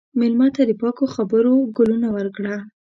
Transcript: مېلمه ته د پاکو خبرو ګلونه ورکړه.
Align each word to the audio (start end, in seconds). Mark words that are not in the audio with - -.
مېلمه 0.19 0.47
ته 0.55 0.61
د 0.69 0.71
پاکو 0.81 1.05
خبرو 1.15 1.53
ګلونه 1.77 2.07
ورکړه. 2.15 2.55